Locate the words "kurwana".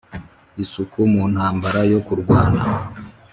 2.05-2.61